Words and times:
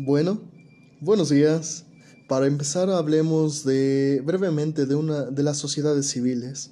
Bueno, 0.00 0.40
buenos 1.00 1.30
días. 1.30 1.82
Para 2.28 2.46
empezar 2.46 2.88
hablemos 2.88 3.64
de 3.64 4.22
brevemente 4.24 4.86
de 4.86 4.94
una 4.94 5.24
de 5.24 5.42
las 5.42 5.58
sociedades 5.58 6.08
civiles. 6.08 6.70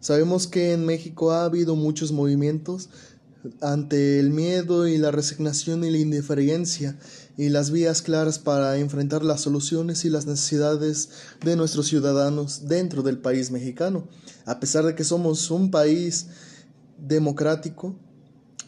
Sabemos 0.00 0.48
que 0.48 0.72
en 0.72 0.84
México 0.84 1.30
ha 1.30 1.44
habido 1.44 1.76
muchos 1.76 2.10
movimientos 2.10 2.88
ante 3.60 4.18
el 4.18 4.30
miedo 4.30 4.88
y 4.88 4.98
la 4.98 5.12
resignación 5.12 5.84
y 5.84 5.90
la 5.90 5.98
indiferencia 5.98 6.98
y 7.36 7.48
las 7.50 7.70
vías 7.70 8.02
claras 8.02 8.40
para 8.40 8.76
enfrentar 8.76 9.22
las 9.22 9.42
soluciones 9.42 10.04
y 10.04 10.10
las 10.10 10.26
necesidades 10.26 11.10
de 11.44 11.54
nuestros 11.54 11.86
ciudadanos 11.86 12.66
dentro 12.66 13.04
del 13.04 13.18
país 13.18 13.52
mexicano. 13.52 14.08
A 14.46 14.58
pesar 14.58 14.84
de 14.84 14.96
que 14.96 15.04
somos 15.04 15.52
un 15.52 15.70
país 15.70 16.26
democrático, 16.98 17.94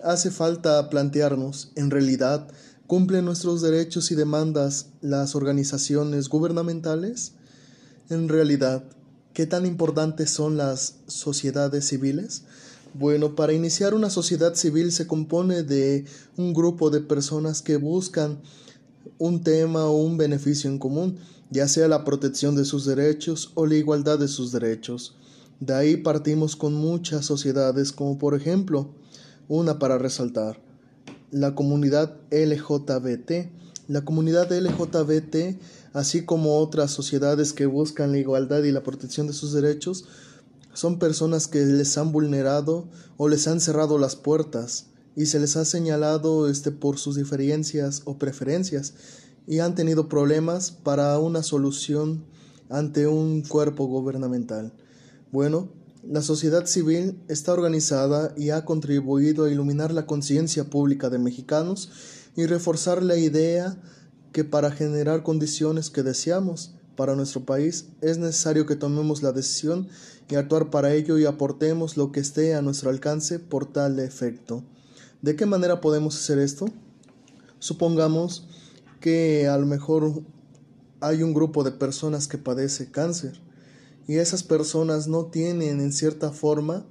hace 0.04 0.30
falta 0.30 0.88
plantearnos, 0.90 1.72
en 1.74 1.90
realidad, 1.90 2.46
¿Cumplen 2.90 3.24
nuestros 3.24 3.62
derechos 3.62 4.10
y 4.10 4.16
demandas 4.16 4.86
las 5.00 5.36
organizaciones 5.36 6.28
gubernamentales? 6.28 7.34
En 8.08 8.28
realidad, 8.28 8.82
¿qué 9.32 9.46
tan 9.46 9.64
importantes 9.64 10.30
son 10.30 10.56
las 10.56 10.96
sociedades 11.06 11.86
civiles? 11.86 12.42
Bueno, 12.94 13.36
para 13.36 13.52
iniciar 13.52 13.94
una 13.94 14.10
sociedad 14.10 14.56
civil 14.56 14.90
se 14.90 15.06
compone 15.06 15.62
de 15.62 16.04
un 16.36 16.52
grupo 16.52 16.90
de 16.90 17.00
personas 17.00 17.62
que 17.62 17.76
buscan 17.76 18.40
un 19.18 19.44
tema 19.44 19.86
o 19.86 19.92
un 19.92 20.16
beneficio 20.16 20.68
en 20.68 20.80
común, 20.80 21.16
ya 21.48 21.68
sea 21.68 21.86
la 21.86 22.02
protección 22.04 22.56
de 22.56 22.64
sus 22.64 22.86
derechos 22.86 23.52
o 23.54 23.66
la 23.66 23.76
igualdad 23.76 24.18
de 24.18 24.26
sus 24.26 24.50
derechos. 24.50 25.14
De 25.60 25.74
ahí 25.74 25.96
partimos 25.96 26.56
con 26.56 26.74
muchas 26.74 27.24
sociedades, 27.24 27.92
como 27.92 28.18
por 28.18 28.34
ejemplo, 28.34 28.92
una 29.46 29.78
para 29.78 29.96
resaltar, 29.96 30.60
la 31.30 31.54
comunidad 31.54 32.16
LJBT. 32.30 33.50
La 33.88 34.04
comunidad 34.04 34.52
LJBT, 34.52 35.58
así 35.92 36.24
como 36.24 36.58
otras 36.58 36.92
sociedades 36.92 37.52
que 37.52 37.66
buscan 37.66 38.12
la 38.12 38.18
igualdad 38.18 38.62
y 38.62 38.70
la 38.70 38.82
protección 38.82 39.26
de 39.26 39.32
sus 39.32 39.52
derechos, 39.52 40.04
son 40.72 40.98
personas 40.98 41.48
que 41.48 41.64
les 41.64 41.98
han 41.98 42.12
vulnerado 42.12 42.88
o 43.16 43.28
les 43.28 43.48
han 43.48 43.60
cerrado 43.60 43.98
las 43.98 44.14
puertas 44.14 44.86
y 45.16 45.26
se 45.26 45.40
les 45.40 45.56
ha 45.56 45.64
señalado 45.64 46.48
este 46.48 46.70
por 46.70 46.98
sus 46.98 47.16
diferencias 47.16 48.02
o 48.04 48.16
preferencias 48.16 48.94
y 49.46 49.58
han 49.58 49.74
tenido 49.74 50.08
problemas 50.08 50.70
para 50.70 51.18
una 51.18 51.42
solución 51.42 52.24
ante 52.68 53.08
un 53.08 53.42
cuerpo 53.42 53.86
gubernamental. 53.86 54.72
Bueno, 55.32 55.68
la 56.02 56.22
sociedad 56.22 56.64
civil 56.64 57.20
está 57.28 57.52
organizada 57.52 58.32
y 58.36 58.50
ha 58.50 58.64
contribuido 58.64 59.44
a 59.44 59.50
iluminar 59.50 59.92
la 59.92 60.06
conciencia 60.06 60.64
pública 60.64 61.10
de 61.10 61.18
mexicanos 61.18 61.90
y 62.36 62.46
reforzar 62.46 63.02
la 63.02 63.16
idea 63.16 63.76
que 64.32 64.44
para 64.44 64.70
generar 64.70 65.22
condiciones 65.22 65.90
que 65.90 66.02
deseamos 66.02 66.74
para 66.96 67.16
nuestro 67.16 67.44
país 67.44 67.88
es 68.00 68.16
necesario 68.16 68.64
que 68.64 68.76
tomemos 68.76 69.22
la 69.22 69.32
decisión 69.32 69.88
y 70.30 70.36
actuar 70.36 70.70
para 70.70 70.94
ello 70.94 71.18
y 71.18 71.26
aportemos 71.26 71.98
lo 71.98 72.12
que 72.12 72.20
esté 72.20 72.54
a 72.54 72.62
nuestro 72.62 72.88
alcance 72.88 73.38
por 73.38 73.70
tal 73.70 73.98
efecto. 73.98 74.64
¿De 75.20 75.36
qué 75.36 75.44
manera 75.44 75.82
podemos 75.82 76.16
hacer 76.16 76.38
esto? 76.38 76.70
Supongamos 77.58 78.46
que 79.00 79.48
a 79.48 79.58
lo 79.58 79.66
mejor 79.66 80.22
hay 81.00 81.22
un 81.22 81.34
grupo 81.34 81.62
de 81.62 81.72
personas 81.72 82.26
que 82.26 82.38
padece 82.38 82.90
cáncer 82.90 83.49
y 84.10 84.18
esas 84.18 84.42
personas 84.42 85.06
no 85.06 85.26
tienen 85.26 85.80
en 85.80 85.92
cierta 85.92 86.32
forma 86.32 86.84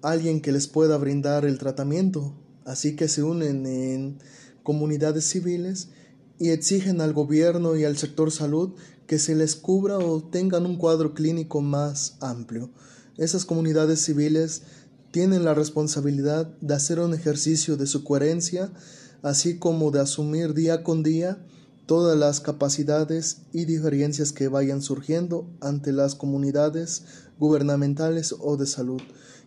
alguien 0.00 0.40
que 0.40 0.50
les 0.50 0.66
pueda 0.66 0.96
brindar 0.96 1.44
el 1.44 1.58
tratamiento. 1.58 2.32
Así 2.64 2.96
que 2.96 3.06
se 3.06 3.22
unen 3.22 3.66
en 3.66 4.18
comunidades 4.62 5.26
civiles 5.26 5.90
y 6.38 6.52
exigen 6.52 7.02
al 7.02 7.12
gobierno 7.12 7.76
y 7.76 7.84
al 7.84 7.98
sector 7.98 8.30
salud 8.30 8.72
que 9.06 9.18
se 9.18 9.34
les 9.34 9.56
cubra 9.56 9.98
o 9.98 10.22
tengan 10.22 10.64
un 10.64 10.78
cuadro 10.78 11.12
clínico 11.12 11.60
más 11.60 12.16
amplio. 12.22 12.70
Esas 13.18 13.44
comunidades 13.44 14.02
civiles 14.02 14.62
tienen 15.10 15.44
la 15.44 15.52
responsabilidad 15.52 16.46
de 16.62 16.72
hacer 16.72 16.98
un 16.98 17.12
ejercicio 17.12 17.76
de 17.76 17.86
su 17.86 18.04
coherencia, 18.04 18.72
así 19.20 19.58
como 19.58 19.90
de 19.90 20.00
asumir 20.00 20.54
día 20.54 20.82
con 20.82 21.02
día 21.02 21.44
todas 21.86 22.18
las 22.18 22.40
capacidades 22.40 23.42
y 23.52 23.64
diferencias 23.64 24.32
que 24.32 24.48
vayan 24.48 24.82
surgiendo 24.82 25.48
ante 25.60 25.92
las 25.92 26.14
comunidades 26.14 27.04
gubernamentales 27.38 28.34
o 28.38 28.56
de 28.56 28.66
salud, 28.66 29.00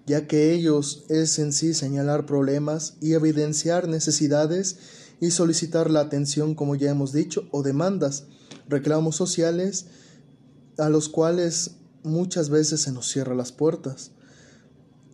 ya 0.07 0.25
que 0.25 0.53
ellos 0.53 1.05
es 1.09 1.37
en 1.37 1.53
sí 1.53 1.73
señalar 1.73 2.25
problemas 2.25 2.95
y 3.01 3.13
evidenciar 3.13 3.87
necesidades 3.87 4.77
y 5.19 5.31
solicitar 5.31 5.91
la 5.91 5.99
atención, 5.99 6.55
como 6.55 6.75
ya 6.75 6.89
hemos 6.89 7.11
dicho, 7.11 7.47
o 7.51 7.61
demandas, 7.61 8.23
reclamos 8.69 9.17
sociales 9.17 9.87
a 10.77 10.89
los 10.89 11.09
cuales 11.09 11.71
muchas 12.03 12.49
veces 12.49 12.81
se 12.81 12.91
nos 12.93 13.11
cierran 13.11 13.37
las 13.37 13.51
puertas, 13.51 14.11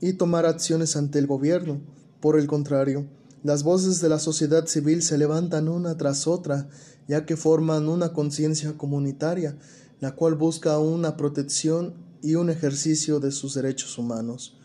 y 0.01 0.13
tomar 0.13 0.45
acciones 0.45 0.95
ante 0.95 1.19
el 1.19 1.25
gobierno. 1.25 1.81
Por 2.19 2.37
el 2.37 2.47
contrario, 2.47 3.07
las 3.45 3.61
voces 3.61 4.01
de 4.01 4.09
la 4.09 4.17
sociedad 4.17 4.66
civil 4.66 5.03
se 5.03 5.19
levantan 5.19 5.67
una 5.67 5.95
tras 5.97 6.25
otra 6.25 6.67
ya 7.07 7.28
que 7.28 7.38
forman 7.38 7.89
una 7.89 8.11
conciencia 8.11 8.75
comunitaria, 8.75 9.56
la 10.00 10.16
cual 10.16 10.33
busca 10.33 10.79
una 10.79 11.16
protección 11.16 11.94
y 12.23 12.34
un 12.34 12.50
ejercicio 12.50 13.19
de 13.19 13.31
sus 13.31 13.53
derechos 13.53 14.00
humanos. 14.00 14.57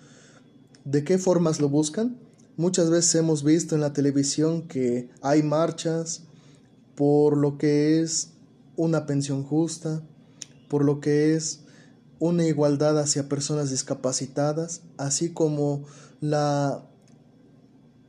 ¿De 0.86 1.04
qué 1.04 1.18
formas 1.18 1.60
lo 1.60 1.68
buscan? 1.68 2.18
Muchas 2.56 2.88
veces 2.88 3.16
hemos 3.16 3.44
visto 3.44 3.74
en 3.74 3.82
la 3.82 3.92
televisión 3.92 4.66
que 4.66 5.10
hay 5.20 5.42
marchas 5.42 6.22
por 6.94 7.36
lo 7.36 7.58
que 7.58 8.00
es 8.00 8.30
una 8.76 9.04
pensión 9.04 9.44
justa, 9.44 10.00
por 10.70 10.86
lo 10.86 11.00
que 11.00 11.36
es 11.36 11.64
una 12.18 12.46
igualdad 12.46 12.98
hacia 12.98 13.28
personas 13.28 13.68
discapacitadas, 13.68 14.80
así 14.96 15.34
como 15.34 15.84
la 16.22 16.86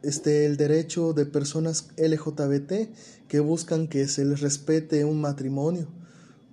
este, 0.03 0.45
el 0.45 0.57
derecho 0.57 1.13
de 1.13 1.25
personas 1.25 1.89
LJBT 1.97 3.27
que 3.27 3.39
buscan 3.39 3.87
que 3.87 4.07
se 4.07 4.25
les 4.25 4.41
respete 4.41 5.05
un 5.05 5.21
matrimonio. 5.21 5.87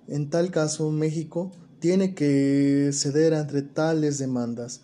En 0.07 0.29
tal 0.29 0.51
caso, 0.51 0.91
México 0.91 1.51
tiene 1.79 2.13
que 2.13 2.91
ceder 2.93 3.33
ante 3.33 3.61
tales 3.61 4.17
demandas, 4.17 4.81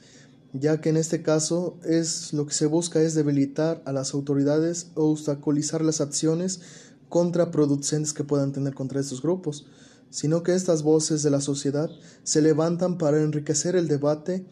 ya 0.54 0.80
que 0.82 0.90
en 0.90 0.98
este 0.98 1.22
caso 1.22 1.78
es 1.84 2.32
lo 2.34 2.46
que 2.46 2.54
se 2.54 2.66
busca 2.66 3.02
es 3.02 3.16
debilitar 3.16 3.82
a 3.86 3.92
las 3.92 4.14
autoridades 4.14 4.92
o 4.96 5.12
obstaculizar 5.12 5.84
las 5.84 6.00
acciones 6.00 6.62
contraproducentes 7.10 8.14
que 8.14 8.24
puedan 8.24 8.52
tener 8.52 8.74
contra 8.74 9.00
estos 9.00 9.22
grupos, 9.22 9.68
sino 10.10 10.44
que 10.44 10.56
estas 10.56 10.84
voces 10.84 11.24
de 11.24 11.30
la 11.30 11.42
sociedad 11.42 11.90
se 12.24 12.42
levantan 12.42 12.98
para 12.98 13.22
enriquecer 13.22 13.76
el 13.76 13.88
debate 13.88 14.46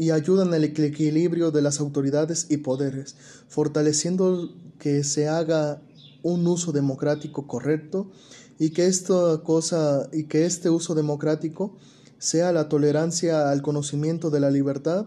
y 0.00 0.12
ayudan 0.12 0.54
al 0.54 0.64
equilibrio 0.64 1.50
de 1.50 1.60
las 1.60 1.78
autoridades 1.78 2.46
y 2.48 2.56
poderes, 2.56 3.16
fortaleciendo 3.48 4.50
que 4.78 5.04
se 5.04 5.28
haga 5.28 5.82
un 6.22 6.46
uso 6.46 6.72
democrático 6.72 7.46
correcto 7.46 8.10
y 8.58 8.70
que 8.70 8.86
esta 8.86 9.42
cosa 9.44 10.08
y 10.10 10.24
que 10.24 10.46
este 10.46 10.70
uso 10.70 10.94
democrático 10.94 11.76
sea 12.16 12.50
la 12.50 12.70
tolerancia 12.70 13.50
al 13.50 13.60
conocimiento 13.60 14.30
de 14.30 14.40
la 14.40 14.50
libertad, 14.50 15.06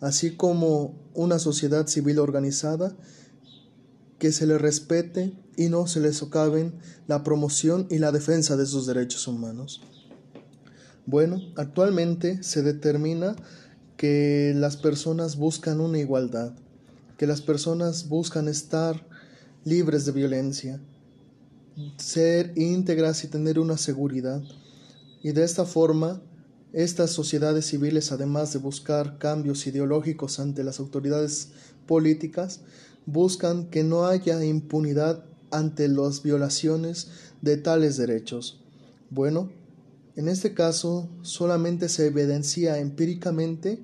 así 0.00 0.34
como 0.34 0.96
una 1.14 1.38
sociedad 1.38 1.86
civil 1.86 2.18
organizada 2.18 2.96
que 4.18 4.32
se 4.32 4.48
le 4.48 4.58
respete 4.58 5.34
y 5.56 5.68
no 5.68 5.86
se 5.86 6.00
le 6.00 6.12
socaven 6.12 6.74
la 7.06 7.22
promoción 7.22 7.86
y 7.90 8.00
la 8.00 8.10
defensa 8.10 8.56
de 8.56 8.66
sus 8.66 8.86
derechos 8.88 9.28
humanos. 9.28 9.82
Bueno, 11.06 11.40
actualmente 11.54 12.42
se 12.42 12.62
determina 12.62 13.36
que 14.02 14.52
las 14.56 14.76
personas 14.76 15.36
buscan 15.36 15.78
una 15.78 15.96
igualdad, 15.96 16.54
que 17.16 17.28
las 17.28 17.40
personas 17.40 18.08
buscan 18.08 18.48
estar 18.48 19.06
libres 19.64 20.04
de 20.04 20.10
violencia, 20.10 20.80
ser 21.98 22.52
íntegras 22.56 23.22
y 23.22 23.28
tener 23.28 23.60
una 23.60 23.78
seguridad. 23.78 24.42
Y 25.22 25.30
de 25.30 25.44
esta 25.44 25.64
forma, 25.64 26.20
estas 26.72 27.12
sociedades 27.12 27.66
civiles, 27.66 28.10
además 28.10 28.52
de 28.52 28.58
buscar 28.58 29.18
cambios 29.18 29.68
ideológicos 29.68 30.40
ante 30.40 30.64
las 30.64 30.80
autoridades 30.80 31.50
políticas, 31.86 32.62
buscan 33.06 33.70
que 33.70 33.84
no 33.84 34.06
haya 34.06 34.44
impunidad 34.44 35.24
ante 35.52 35.86
las 35.86 36.24
violaciones 36.24 37.06
de 37.40 37.56
tales 37.56 37.98
derechos. 37.98 38.60
Bueno, 39.10 39.52
en 40.14 40.28
este 40.28 40.52
caso, 40.52 41.08
solamente 41.22 41.88
se 41.88 42.06
evidencia 42.06 42.78
empíricamente, 42.78 43.82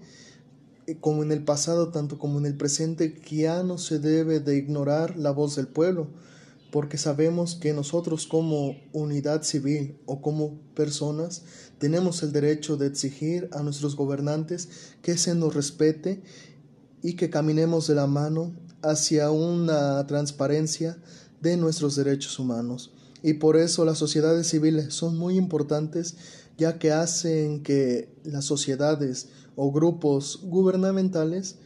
eh, 0.86 0.96
como 1.00 1.22
en 1.22 1.32
el 1.32 1.42
pasado, 1.42 1.90
tanto 1.90 2.19
como 2.19 2.38
en 2.38 2.46
el 2.46 2.56
presente, 2.56 3.14
que 3.14 3.36
ya 3.36 3.62
no 3.62 3.78
se 3.78 3.98
debe 3.98 4.40
de 4.40 4.56
ignorar 4.56 5.16
la 5.16 5.30
voz 5.30 5.56
del 5.56 5.69
pueblo, 5.69 6.08
porque 6.70 6.98
sabemos 6.98 7.54
que 7.54 7.72
nosotros 7.72 8.26
como 8.26 8.76
unidad 8.92 9.42
civil 9.42 9.98
o 10.04 10.20
como 10.20 10.60
personas 10.75 11.42
tenemos 11.78 12.22
el 12.22 12.32
derecho 12.32 12.76
de 12.76 12.88
exigir 12.88 13.48
a 13.52 13.62
nuestros 13.62 13.96
gobernantes 13.96 14.69
que 15.00 15.16
se 15.16 15.34
nos 15.34 15.54
respete 15.54 16.22
y 17.02 17.14
que 17.14 17.30
caminemos 17.30 17.86
de 17.86 17.94
la 17.94 18.06
mano 18.06 18.52
hacia 18.82 19.30
una 19.30 20.06
transparencia 20.06 20.98
de 21.40 21.56
nuestros 21.56 21.96
derechos 21.96 22.38
humanos. 22.38 22.92
Y 23.23 23.35
por 23.35 23.56
eso 23.56 23.85
las 23.85 23.99
sociedades 23.99 24.49
civiles 24.49 24.94
son 24.94 25.17
muy 25.17 25.37
importantes 25.37 26.17
ya 26.56 26.79
que 26.79 26.93
hacen 26.93 27.62
que 27.62 28.09
las 28.25 28.44
sociedades 28.44 29.29
o 29.56 29.73
grupos 29.73 30.41
gubernamentales 30.43 31.56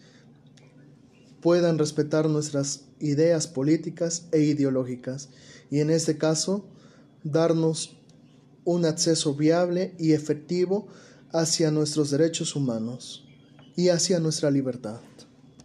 puedan 1.40 1.78
respetar 1.78 2.28
nuestras 2.28 2.84
ideas 3.00 3.46
políticas 3.48 4.26
e 4.32 4.40
ideológicas 4.40 5.30
y 5.70 5.80
en 5.80 5.90
este 5.90 6.18
caso 6.18 6.64
darnos 7.24 7.96
un 8.64 8.84
acceso 8.84 9.34
viable 9.34 9.94
y 9.98 10.12
efectivo 10.12 10.86
hacia 11.32 11.70
nuestros 11.70 12.10
derechos 12.10 12.54
humanos 12.54 13.24
y 13.74 13.88
hacia 13.88 14.20
nuestra 14.20 14.50
libertad. 14.50 15.00